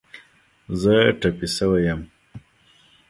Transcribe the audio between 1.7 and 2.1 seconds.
یم